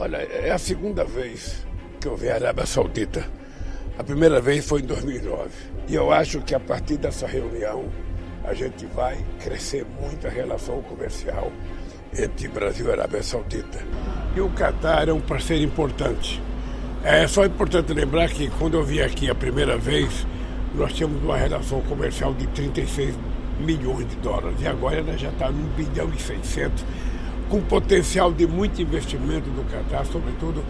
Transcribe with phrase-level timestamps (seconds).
[0.00, 1.66] Olha, é a segunda vez
[2.00, 3.26] que eu vi a Arábia Saudita.
[3.98, 5.50] A primeira vez foi em 2009.
[5.88, 7.84] E eu acho que a partir dessa reunião
[8.44, 11.50] a gente vai crescer muito a relação comercial
[12.16, 13.80] entre Brasil e Arábia Saudita.
[14.36, 16.40] E o Catar é um parceiro importante.
[17.02, 20.24] É só importante lembrar que quando eu vim aqui a primeira vez,
[20.76, 23.16] nós tínhamos uma relação comercial de 36
[23.58, 24.58] milhões de dólares.
[24.60, 26.84] E agora ela já está em 1 bilhão e 600,
[27.48, 30.64] com potencial de muito investimento do Catar, sobretudo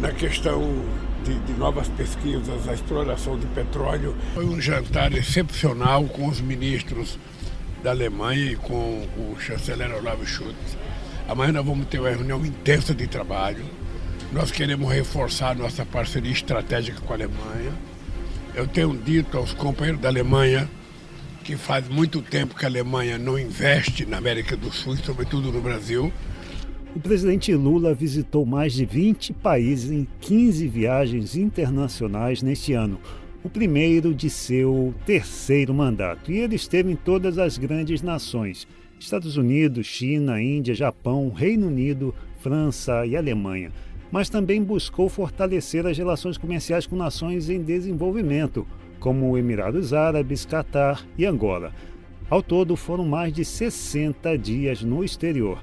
[0.00, 0.84] na questão
[1.24, 4.14] de, de, novas pesquisas, a exploração de petróleo.
[4.34, 7.18] Foi um jantar excepcional com os ministros
[7.82, 10.54] da Alemanha e com o chanceler Olavo Scholz.
[11.28, 13.64] Amanhã nós vamos ter uma reunião intensa de trabalho.
[14.32, 17.72] Nós queremos reforçar nossa parceria estratégica com a Alemanha.
[18.54, 20.68] Eu tenho dito aos companheiros da Alemanha
[21.44, 25.60] que faz muito tempo que a Alemanha não investe na América do Sul, sobretudo no
[25.60, 26.10] Brasil.
[26.96, 32.98] O presidente Lula visitou mais de 20 países em 15 viagens internacionais neste ano,
[33.42, 36.32] o primeiro de seu terceiro mandato.
[36.32, 38.66] E ele esteve em todas as grandes nações:
[38.98, 43.70] Estados Unidos, China, Índia, Japão, Reino Unido, França e Alemanha.
[44.10, 48.66] Mas também buscou fortalecer as relações comerciais com nações em desenvolvimento,
[49.04, 51.74] como Emirados Árabes, Catar e Angola.
[52.30, 55.62] Ao todo, foram mais de 60 dias no exterior.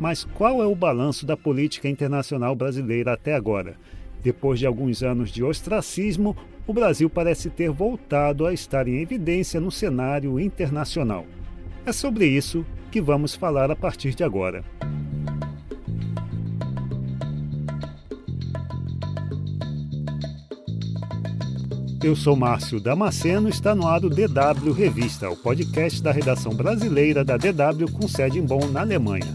[0.00, 3.76] Mas qual é o balanço da política internacional brasileira até agora?
[4.20, 9.60] Depois de alguns anos de ostracismo, o Brasil parece ter voltado a estar em evidência
[9.60, 11.24] no cenário internacional.
[11.86, 14.64] É sobre isso que vamos falar a partir de agora.
[22.02, 27.24] Eu sou Márcio Damasceno, está no ar o DW Revista, o podcast da redação brasileira
[27.24, 29.32] da DW com sede em Bonn, na Alemanha.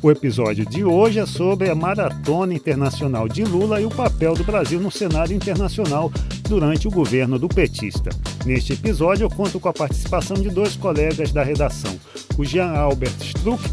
[0.00, 4.44] O episódio de hoje é sobre a Maratona Internacional de Lula e o papel do
[4.44, 6.12] Brasil no cenário internacional
[6.48, 8.10] durante o governo do petista.
[8.44, 11.98] Neste episódio, eu conto com a participação de dois colegas da redação,
[12.38, 13.64] o Jean Albert Struck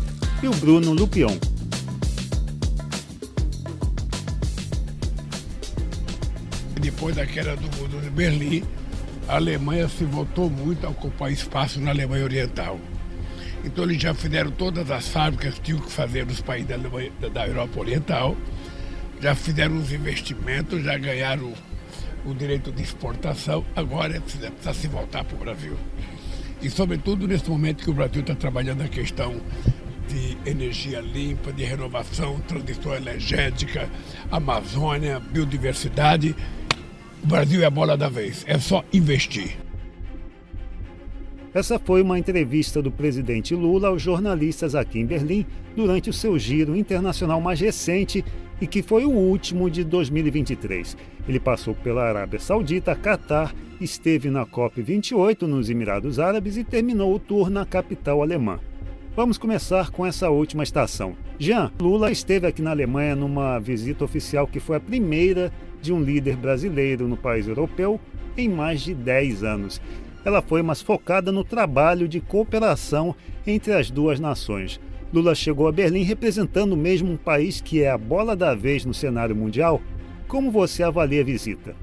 [0.41, 1.52] e o Bruno Lupion.
[6.83, 8.61] Depois da queda do muro de Berlim,
[9.29, 12.77] a Alemanha se voltou muito a ocupar espaço na Alemanha Oriental.
[13.63, 17.09] Então eles já fizeram todas as fábricas que tinham que fazer nos países da, Alemanha,
[17.33, 18.35] da Europa Oriental,
[19.21, 21.53] já fizeram os investimentos, já ganharam
[22.25, 25.77] o, direito de exportação, agora precisa, precisa se voltar para o Brasil.
[26.61, 29.39] E sobretudo nesse momento que o Brasil está trabalhando a questão
[30.07, 33.89] de energia limpa, de renovação, transição energética,
[34.31, 36.35] Amazônia, biodiversidade.
[37.23, 39.55] O Brasil é a bola da vez, é só investir.
[41.53, 46.37] Essa foi uma entrevista do presidente Lula aos jornalistas aqui em Berlim durante o seu
[46.37, 48.25] giro internacional mais recente
[48.59, 50.97] e que foi o último de 2023.
[51.25, 57.19] Ele passou pela Arábia Saudita, Catar, esteve na COP28 nos Emirados Árabes e terminou o
[57.19, 58.59] tour na capital alemã.
[59.15, 61.15] Vamos começar com essa última estação.
[61.39, 66.01] Jean, Lula esteve aqui na Alemanha numa visita oficial que foi a primeira de um
[66.01, 67.99] líder brasileiro no país europeu
[68.35, 69.81] em mais de 10 anos
[70.25, 74.79] ela foi mais focada no trabalho de cooperação entre as duas nações.
[75.13, 78.93] Lula chegou a Berlim representando mesmo um país que é a bola da vez no
[78.93, 79.81] cenário mundial.
[80.27, 81.75] Como você avalia a visita?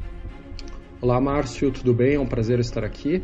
[1.00, 2.14] Olá, Márcio, tudo bem?
[2.14, 3.22] É um prazer estar aqui.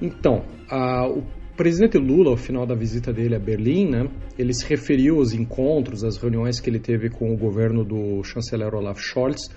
[0.00, 1.24] Então, a, o
[1.56, 4.08] presidente Lula, ao final da visita dele a Berlim, né,
[4.38, 8.74] ele se referiu aos encontros, às reuniões que ele teve com o governo do chanceler
[8.74, 9.48] Olaf Scholz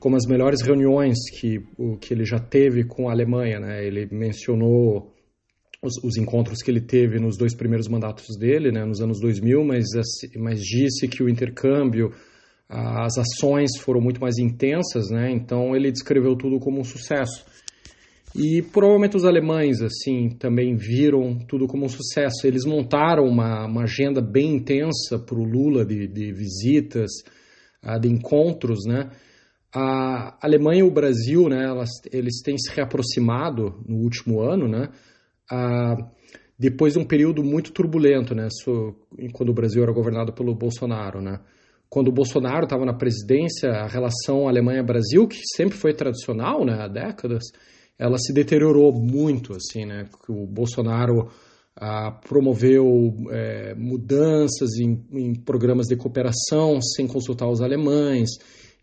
[0.00, 3.60] como as melhores reuniões que, o, que ele já teve com a Alemanha.
[3.60, 3.86] Né?
[3.86, 5.12] Ele mencionou
[5.82, 9.64] os, os, encontros que ele teve nos dois primeiros mandatos dele, né, nos anos 2000,
[9.64, 9.86] mas,
[10.36, 12.12] mas disse que o intercâmbio,
[12.68, 17.46] as ações foram muito mais intensas, né, então ele descreveu tudo como um sucesso.
[18.34, 22.46] E provavelmente os alemães, assim, também viram tudo como um sucesso.
[22.46, 27.10] Eles montaram uma, uma agenda bem intensa para o Lula de, de visitas,
[27.82, 29.10] ah, de encontros, né?
[29.72, 34.88] A Alemanha e o Brasil, né, elas, eles têm se reaproximado no último ano, né,
[35.50, 35.96] a,
[36.58, 38.96] depois de um período muito turbulento, né, so,
[39.32, 41.40] quando o Brasil era governado pelo Bolsonaro, né.
[41.88, 46.88] Quando o Bolsonaro estava na presidência, a relação Alemanha-Brasil, que sempre foi tradicional, né, há
[46.88, 47.44] décadas,
[47.98, 51.28] ela se deteriorou muito, assim, né, o Bolsonaro
[51.76, 58.30] ah, promoveu é, mudanças em, em programas de cooperação sem consultar os alemães,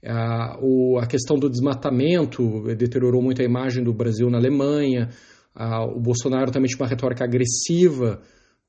[0.05, 5.09] a, o, a questão do desmatamento deteriorou muito a imagem do Brasil na Alemanha.
[5.55, 8.21] A, o Bolsonaro também tinha uma retórica agressiva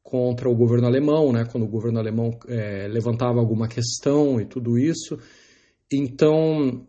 [0.02, 4.78] contra o governo alemão, né, quando o governo alemão é, levantava alguma questão e tudo
[4.78, 5.18] isso.
[5.92, 6.86] Então,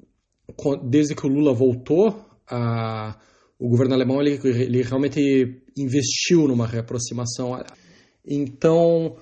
[0.83, 3.19] desde que o Lula voltou, a,
[3.59, 7.61] o governo alemão ele, ele realmente investiu numa reaproximação.
[8.25, 9.17] Então,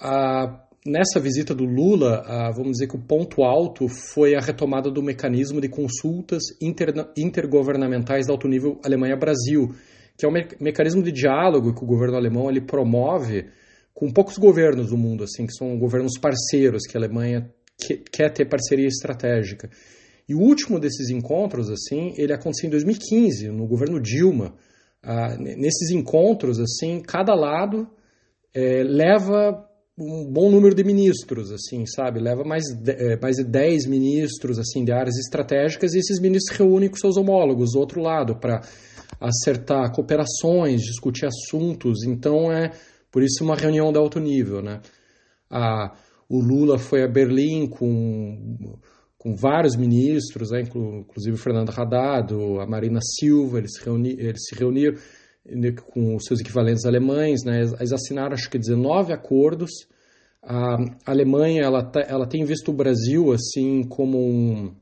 [0.00, 4.90] a, nessa visita do Lula, a, vamos dizer que o ponto alto foi a retomada
[4.90, 9.74] do mecanismo de consultas inter, intergovernamentais de alto nível Alemanha-Brasil,
[10.16, 13.46] que é um me mecanismo de diálogo que o governo alemão ele promove
[13.94, 18.32] com poucos governos do mundo, assim, que são governos parceiros, que a Alemanha que, quer
[18.32, 19.70] ter parceria estratégica.
[20.28, 24.54] E o último desses encontros, assim, ele aconteceu em 2015, no governo Dilma.
[25.02, 27.88] Ah, nesses encontros, assim, cada lado
[28.54, 32.20] é, leva um bom número de ministros, assim, sabe?
[32.20, 36.56] Leva mais de, é, mais de 10 ministros, assim, de áreas estratégicas, e esses ministros
[36.56, 38.60] se reúnem com seus homólogos do outro lado para
[39.20, 42.02] acertar cooperações, discutir assuntos.
[42.04, 42.72] Então é
[43.10, 44.80] por isso uma reunião de alto nível, né?
[45.48, 45.94] A,
[46.28, 48.76] o Lula foi a Berlim com,
[49.16, 50.62] com vários ministros, né?
[50.62, 54.96] inclusive o Fernando Haddad, a Marina Silva, eles, reuni, eles se reuniram
[55.92, 57.60] com os seus equivalentes alemães, né?
[57.60, 59.70] Eles assinaram acho que 19 acordos.
[60.42, 60.76] A
[61.06, 64.74] Alemanha ela, tá, ela tem visto o Brasil assim como um,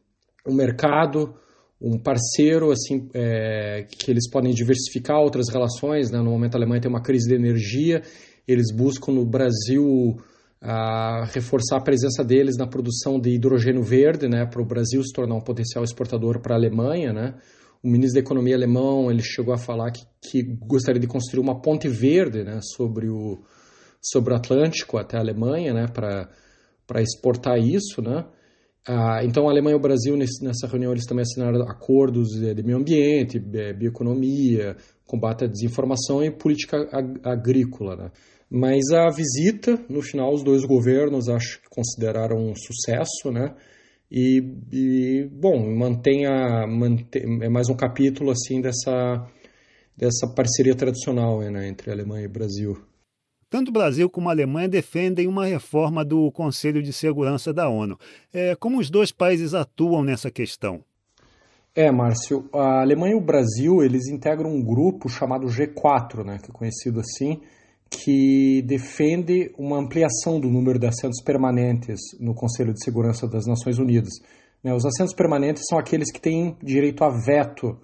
[0.46, 1.34] um mercado
[1.82, 6.10] um parceiro assim é, que eles podem diversificar outras relações.
[6.10, 6.18] Né?
[6.18, 8.02] No momento a Alemanha tem uma crise de energia,
[8.46, 10.16] eles buscam no Brasil
[10.60, 15.12] a reforçar a presença deles na produção de hidrogênio verde, né, para o Brasil se
[15.12, 17.34] tornar um potencial exportador para a Alemanha, né.
[17.82, 21.61] O ministro da Economia alemão ele chegou a falar que, que gostaria de construir uma
[21.61, 23.43] ponte verde, né, sobre o
[24.05, 28.25] sobre o Atlântico até a Alemanha, né, para exportar isso, né.
[28.87, 32.62] Ah, então, a Alemanha e o Brasil, nesse, nessa reunião, eles também assinaram acordos de
[32.64, 34.76] meio ambiente, bioeconomia,
[35.06, 36.88] combate à desinformação e política
[37.23, 37.94] agrícola.
[37.94, 38.11] Né?
[38.50, 43.55] Mas a visita, no final, os dois governos acho que consideraram um sucesso, né?
[44.14, 49.26] E, e bom, mantém, a, mantém é mais um capítulo assim dessa
[49.96, 52.76] dessa parceria tradicional né, entre Alemanha e Brasil.
[53.48, 57.98] Tanto o Brasil como a Alemanha defendem uma reforma do Conselho de Segurança da ONU.
[58.32, 60.82] É, como os dois países atuam nessa questão?
[61.74, 66.50] É, Márcio, a Alemanha e o Brasil, eles integram um grupo chamado G4, né, que
[66.50, 67.40] é conhecido assim,
[67.92, 73.78] que defende uma ampliação do número de assentos permanentes no Conselho de Segurança das Nações
[73.78, 74.14] Unidas.
[74.64, 77.78] Né, os assentos permanentes são aqueles que têm direito a veto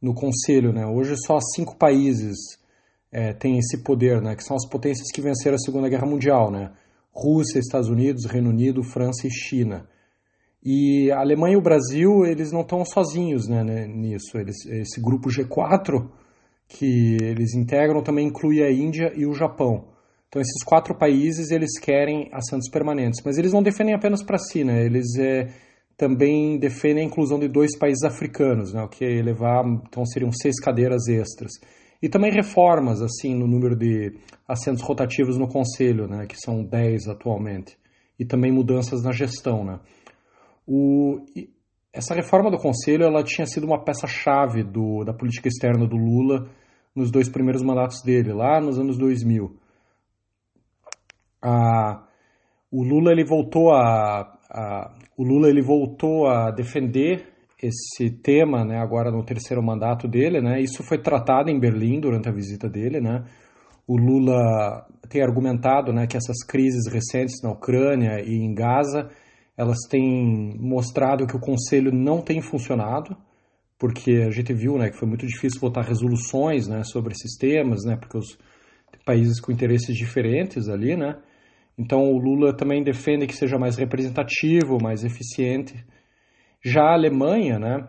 [0.00, 0.72] no Conselho.
[0.72, 0.86] Né?
[0.86, 2.38] Hoje só cinco países
[3.12, 6.50] é, tem esse poder, né, que são as potências que venceram a Segunda Guerra Mundial,
[6.50, 6.72] né,
[7.12, 9.86] Rússia, Estados Unidos, Reino Unido, França e China.
[10.64, 14.38] E a Alemanha e o Brasil, eles não estão sozinhos né, né, nisso.
[14.38, 16.08] Eles, esse grupo G4
[16.68, 19.88] que eles integram também inclui a Índia e o Japão.
[20.28, 24.64] Então esses quatro países eles querem assentos permanentes, mas eles não defendem apenas para si,
[24.64, 24.84] né?
[24.84, 25.48] Eles é,
[25.96, 28.82] também defendem a inclusão de dois países africanos, né?
[28.82, 31.52] O que elevar, então seriam seis cadeiras extras.
[32.02, 34.12] E também reformas, assim, no número de
[34.48, 37.78] assentos rotativos no Conselho, né, que são 10 atualmente.
[38.18, 39.78] E também mudanças na gestão, né.
[40.66, 41.20] O,
[41.92, 44.64] essa reforma do Conselho, ela tinha sido uma peça-chave
[45.04, 46.48] da política externa do Lula
[46.94, 49.56] nos dois primeiros mandatos dele, lá nos anos 2000.
[51.42, 52.04] Ah,
[52.70, 57.28] o Lula ele voltou a, a, o Lula ele voltou a defender
[57.62, 62.28] esse tema, né, agora no terceiro mandato dele, né, isso foi tratado em Berlim durante
[62.28, 63.24] a visita dele, né,
[63.86, 69.10] o Lula tem argumentado, né, que essas crises recentes na Ucrânia e em Gaza,
[69.56, 73.16] elas têm mostrado que o Conselho não tem funcionado,
[73.78, 77.84] porque a gente viu, né, que foi muito difícil votar resoluções, né, sobre esses temas,
[77.84, 78.38] né, porque os
[79.04, 81.16] países com interesses diferentes ali, né,
[81.76, 85.84] então o Lula também defende que seja mais representativo, mais eficiente,
[86.64, 87.88] já a Alemanha, né,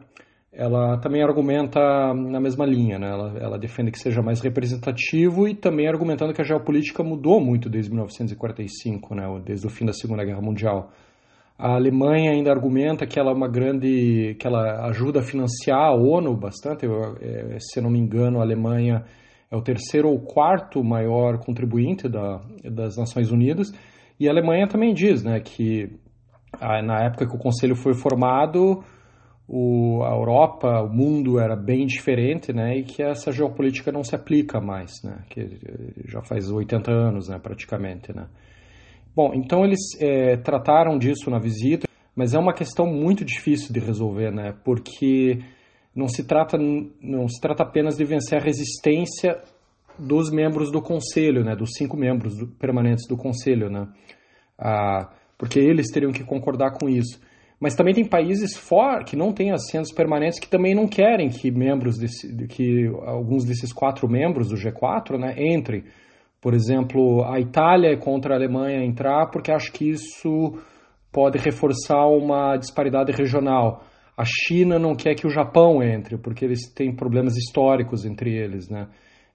[0.54, 1.80] ela também argumenta
[2.14, 3.10] na mesma linha, né?
[3.10, 7.70] ela, ela defende que seja mais representativo e também argumentando que a geopolítica mudou muito
[7.70, 9.24] desde 1945, né?
[9.44, 10.92] desde o fim da Segunda Guerra Mundial.
[11.58, 15.94] A Alemanha ainda argumenta que ela é uma grande, que ela ajuda a financiar a
[15.94, 16.86] ONU bastante.
[17.22, 19.04] É, se não me engano, a Alemanha
[19.52, 23.72] é o terceiro ou quarto maior contribuinte da, das Nações Unidas.
[24.20, 25.90] E a Alemanha também diz, né, que
[26.60, 28.84] na época que o conselho foi formado,
[29.48, 34.16] o, a Europa, o mundo era bem diferente, né, e que essa geopolítica não se
[34.16, 35.60] aplica mais, né, que
[36.08, 38.28] já faz 80 anos, né, praticamente, né.
[39.16, 43.80] Bom, então eles é, trataram disso na visita, mas é uma questão muito difícil de
[43.80, 45.40] resolver, né, porque
[45.96, 49.40] não se trata não se trata apenas de vencer a resistência
[50.00, 53.88] dos membros do conselho, né, dos cinco membros do, permanentes do conselho, né,
[54.58, 57.20] ah, porque eles teriam que concordar com isso.
[57.60, 61.50] Mas também tem países fora que não têm assentos permanentes que também não querem que
[61.50, 65.84] membros desse, que alguns desses quatro membros do G4, né, entrem.
[66.44, 70.60] Por exemplo, a Itália é contra a Alemanha entrar porque acha que isso
[71.10, 73.82] pode reforçar uma disparidade regional.
[74.18, 78.68] A China não quer que o Japão entre porque eles têm problemas históricos entre eles,
[78.68, 78.90] né?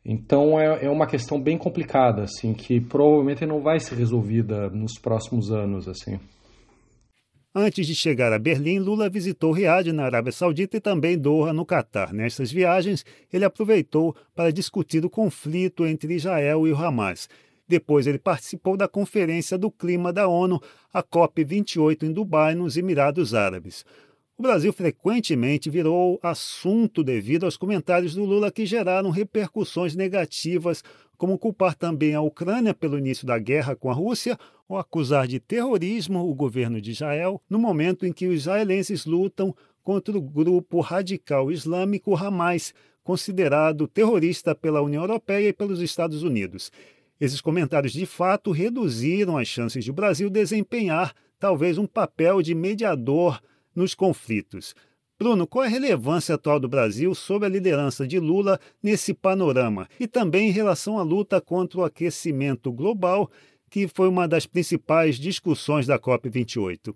[0.05, 5.01] Então é, é uma questão bem complicada, assim, que provavelmente não vai ser resolvida nos
[5.01, 6.21] próximos anos, assim.
[7.61, 11.67] Antes de chegar a Berlim, Lula visitou Riad, na Arábia Saudita, e também Doha, no
[11.67, 12.13] Catar.
[12.13, 17.29] Nessas viagens, ele aproveitou para discutir o conflito entre Israel e o Hamas.
[17.67, 20.63] Depois, ele participou da Conferência do Clima da ONU,
[20.95, 23.85] a COP28 em Dubai, nos Emirados Árabes.
[24.39, 30.85] O Brasil frequentemente virou assunto devido aos comentários do Lula que geraram repercussões negativas,
[31.19, 35.41] como culpar também a Ucrânia pelo início da guerra com a Rússia ou acusar de
[35.41, 40.81] terrorismo o governo de Israel no momento em que os israelenses lutam contra o grupo
[40.81, 42.73] radical islâmico Hamas,
[43.03, 46.71] considerado terrorista pela União Europeia e pelos Estados Unidos.
[47.21, 52.55] Esses comentários de fato reduziram as chances de o Brasil desempenhar talvez um papel de
[52.55, 53.41] mediador
[53.75, 54.75] nos conflitos.
[55.21, 59.89] Bruno, qual é a relevância atual do Brasil sob a liderança de Lula nesse panorama
[59.99, 63.29] e também em relação à luta contra o aquecimento global,
[63.69, 66.95] que foi uma das principais discussões da COP28?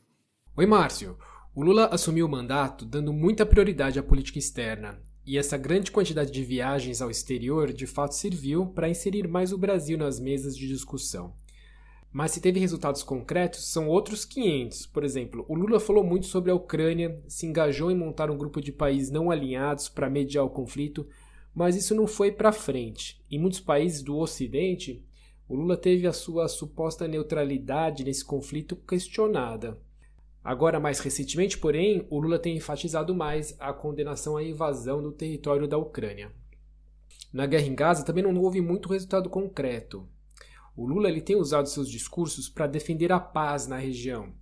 [0.56, 1.18] Oi, Márcio.
[1.52, 6.30] O Lula assumiu o mandato dando muita prioridade à política externa, e essa grande quantidade
[6.30, 10.68] de viagens ao exterior de fato serviu para inserir mais o Brasil nas mesas de
[10.68, 11.34] discussão.
[12.12, 14.86] Mas se teve resultados concretos, são outros 500.
[14.86, 18.60] Por exemplo, o Lula falou muito sobre a Ucrânia, se engajou em montar um grupo
[18.60, 21.06] de países não alinhados para mediar o conflito,
[21.54, 23.24] mas isso não foi para frente.
[23.30, 25.02] Em muitos países do Ocidente,
[25.48, 29.78] o Lula teve a sua suposta neutralidade nesse conflito questionada.
[30.44, 35.68] Agora, mais recentemente, porém, o Lula tem enfatizado mais a condenação à invasão do território
[35.68, 36.30] da Ucrânia.
[37.32, 40.06] Na guerra em Gaza também não houve muito resultado concreto.
[40.74, 44.32] O Lula ele tem usado seus discursos para defender a paz na região.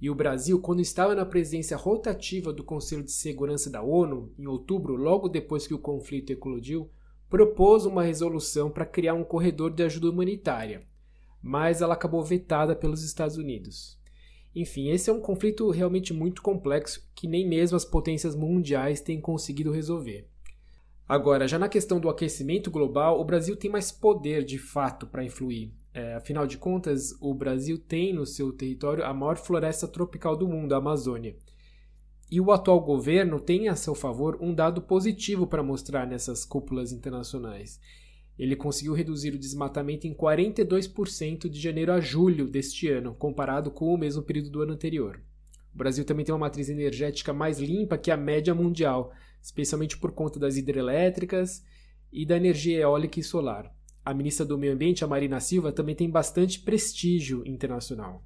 [0.00, 4.46] E o Brasil, quando estava na presidência rotativa do Conselho de Segurança da ONU, em
[4.46, 6.88] outubro, logo depois que o conflito eclodiu,
[7.28, 10.86] propôs uma resolução para criar um corredor de ajuda humanitária,
[11.42, 14.00] mas ela acabou vetada pelos Estados Unidos.
[14.54, 19.20] Enfim, esse é um conflito realmente muito complexo que nem mesmo as potências mundiais têm
[19.20, 20.28] conseguido resolver.
[21.08, 25.24] Agora, já na questão do aquecimento global, o Brasil tem mais poder de fato para
[25.24, 25.72] influir.
[25.92, 30.46] É, afinal de contas, o Brasil tem no seu território a maior floresta tropical do
[30.46, 31.36] mundo, a Amazônia.
[32.30, 36.92] E o atual governo tem a seu favor um dado positivo para mostrar nessas cúpulas
[36.92, 37.80] internacionais.
[38.38, 43.92] Ele conseguiu reduzir o desmatamento em 42% de janeiro a julho deste ano, comparado com
[43.92, 45.20] o mesmo período do ano anterior.
[45.74, 50.12] O Brasil também tem uma matriz energética mais limpa que a média mundial, especialmente por
[50.12, 51.64] conta das hidrelétricas
[52.12, 55.94] e da energia eólica e solar a ministra do Meio Ambiente, a Marina Silva, também
[55.94, 58.24] tem bastante prestígio internacional.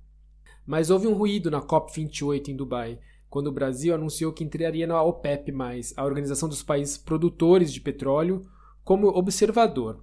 [0.66, 5.02] Mas houve um ruído na COP28 em Dubai, quando o Brasil anunciou que entraria na
[5.02, 5.52] OPEP,
[5.96, 8.42] a Organização dos Países Produtores de Petróleo,
[8.84, 10.02] como observador.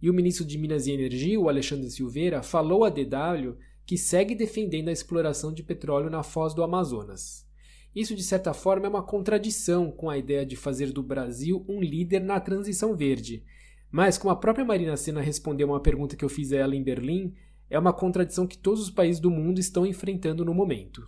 [0.00, 4.34] E o ministro de Minas e Energia, o Alexandre Silveira, falou à DW que segue
[4.34, 7.46] defendendo a exploração de petróleo na foz do Amazonas.
[7.94, 11.80] Isso, de certa forma, é uma contradição com a ideia de fazer do Brasil um
[11.80, 13.44] líder na transição verde
[13.92, 16.82] mas, como a própria Marina Senna respondeu uma pergunta que eu fiz a ela em
[16.82, 17.34] Berlim,
[17.68, 21.06] é uma contradição que todos os países do mundo estão enfrentando no momento.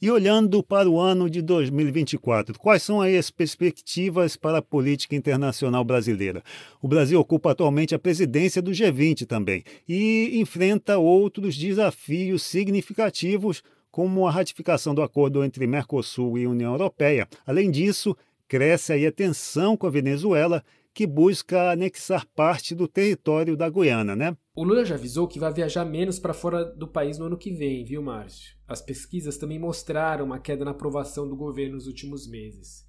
[0.00, 5.16] E olhando para o ano de 2024, quais são aí as perspectivas para a política
[5.16, 6.42] internacional brasileira?
[6.82, 14.26] O Brasil ocupa atualmente a presidência do G20 também e enfrenta outros desafios significativos, como
[14.26, 17.26] a ratificação do acordo entre Mercosul e União Europeia.
[17.46, 18.14] Além disso,
[18.46, 20.62] cresce aí a tensão com a Venezuela
[20.96, 24.34] que busca anexar parte do território da Guiana, né?
[24.54, 27.50] O Lula já avisou que vai viajar menos para fora do país no ano que
[27.50, 28.56] vem, viu, Márcio?
[28.66, 32.88] As pesquisas também mostraram uma queda na aprovação do governo nos últimos meses.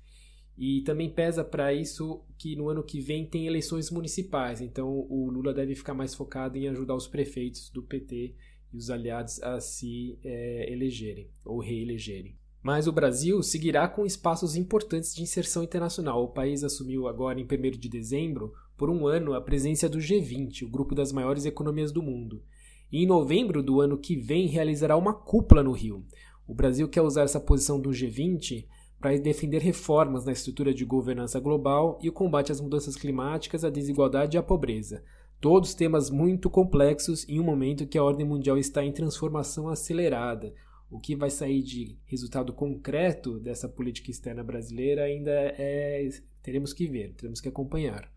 [0.57, 5.29] E também pesa para isso que no ano que vem tem eleições municipais, então o
[5.29, 8.35] Lula deve ficar mais focado em ajudar os prefeitos do PT
[8.71, 12.39] e os aliados a se é, elegerem ou reelegerem.
[12.67, 16.21] Mas o Brasil seguirá com espaços importantes de inserção internacional.
[16.21, 20.63] O país assumiu agora, em 1 de dezembro, por um ano, a presença do G20,
[20.63, 22.43] o grupo das maiores economias do mundo.
[22.91, 26.03] E em novembro do ano que vem realizará uma cúpula no Rio.
[26.45, 28.65] O Brasil quer usar essa posição do G20
[28.99, 33.69] para defender reformas na estrutura de governança global e o combate às mudanças climáticas, à
[33.69, 35.05] desigualdade e à pobreza.
[35.39, 40.53] Todos temas muito complexos em um momento que a ordem mundial está em transformação acelerada.
[40.89, 46.07] O que vai sair de resultado concreto dessa política externa brasileira ainda é.
[46.41, 48.09] teremos que ver, teremos que acompanhar.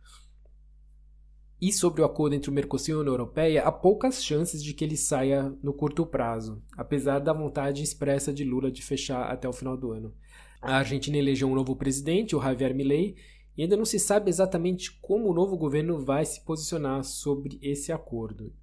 [1.61, 4.73] E sobre o acordo entre o Mercosul e a União Europeia, há poucas chances de
[4.73, 9.47] que ele saia no curto prazo, apesar da vontade expressa de Lula de fechar até
[9.47, 10.15] o final do ano.
[10.63, 13.15] A Argentina elegeu um novo presidente, o Javier Milei,
[13.59, 17.93] e ainda não se sabe exatamente como o novo governo vai se posicionar sobre esse
[17.93, 18.55] acordo.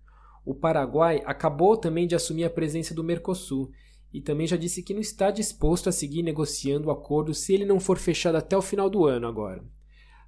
[0.43, 3.69] O Paraguai acabou também de assumir a presença do Mercosul
[4.13, 7.65] e também já disse que não está disposto a seguir negociando o acordo se ele
[7.65, 9.63] não for fechado até o final do ano agora.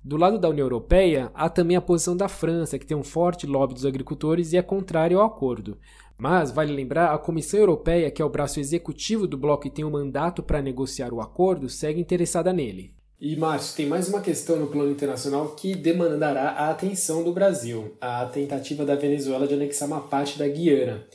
[0.03, 3.45] Do lado da União Europeia, há também a posição da França, que tem um forte
[3.45, 5.77] lobby dos agricultores e é contrária ao acordo.
[6.17, 9.83] Mas, vale lembrar, a Comissão Europeia, que é o braço executivo do bloco e tem
[9.83, 12.93] o um mandato para negociar o acordo, segue interessada nele.
[13.19, 17.93] E, Márcio, tem mais uma questão no plano internacional que demandará a atenção do Brasil:
[18.00, 21.05] a tentativa da Venezuela de anexar uma parte da Guiana.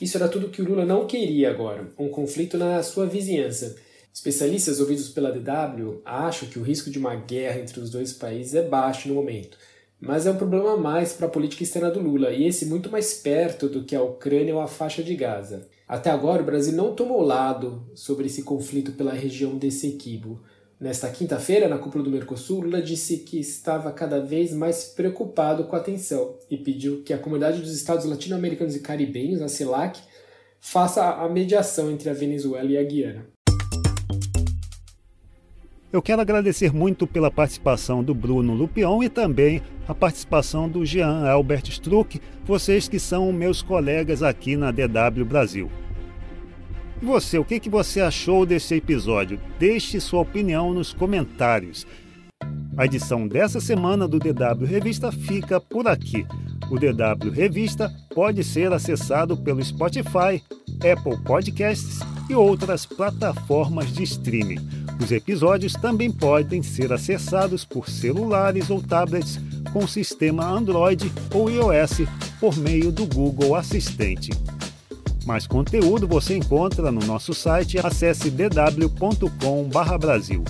[0.00, 3.76] Isso era tudo que o Lula não queria agora, um conflito na sua vizinhança.
[4.12, 8.54] Especialistas ouvidos pela DW acham que o risco de uma guerra entre os dois países
[8.54, 9.58] é baixo no momento,
[10.00, 12.90] mas é um problema a mais para a política externa do Lula, e esse muito
[12.90, 15.68] mais perto do que a Ucrânia ou a faixa de Gaza.
[15.86, 20.40] Até agora, o Brasil não tomou lado sobre esse conflito pela região desse equibo.
[20.80, 25.76] Nesta quinta-feira, na cúpula do Mercosul, Lula disse que estava cada vez mais preocupado com
[25.76, 30.00] a tensão e pediu que a comunidade dos Estados Latino-Americanos e Caribenhos, a CELAC,
[30.60, 33.24] faça a mediação entre a Venezuela e a Guiana.
[35.92, 41.24] Eu quero agradecer muito pela participação do Bruno Lupion e também a participação do Jean
[41.24, 45.70] Albert Struck, vocês que são meus colegas aqui na DW Brasil.
[47.00, 49.40] E você, o que, que você achou desse episódio?
[49.58, 51.86] Deixe sua opinião nos comentários.
[52.76, 56.26] A edição dessa semana do DW Revista fica por aqui.
[56.70, 60.42] O DW Revista pode ser acessado pelo Spotify,
[60.78, 64.58] Apple Podcasts e outras plataformas de streaming.
[65.02, 69.38] Os episódios também podem ser acessados por celulares ou tablets
[69.72, 72.02] com sistema Android ou iOS
[72.40, 74.30] por meio do Google Assistente.
[75.26, 80.44] Mais conteúdo você encontra no nosso site, acesse dw.com/brasil.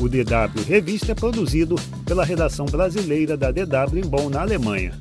[0.00, 4.98] O DW Revista é produzido pela redação brasileira da DW em Bonn, na Alemanha.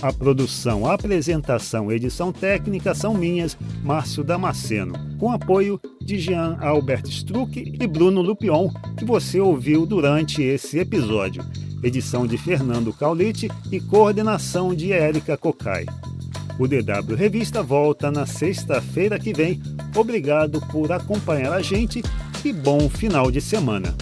[0.00, 6.56] A produção, a apresentação e edição técnica são minhas, Márcio Damasceno, com apoio de Jean
[6.60, 11.44] Albert Struck e Bruno Lupion, que você ouviu durante esse episódio.
[11.82, 15.86] Edição de Fernando Caulite e coordenação de Érica Cocai.
[16.58, 19.60] O DW Revista volta na sexta-feira que vem.
[19.96, 22.02] Obrigado por acompanhar a gente
[22.44, 23.94] e bom final de semana.